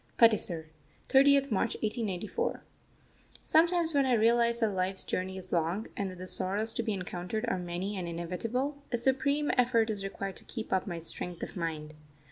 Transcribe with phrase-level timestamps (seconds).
[0.17, 0.65] PATISAR,
[1.09, 2.63] 30th March 1894.
[3.43, 6.91] Sometimes when I realise that Life's journey is long, and that the sorrows to be
[6.91, 11.43] encountered are many and inevitable, a supreme effort is required to keep up my strength
[11.43, 11.93] of mind.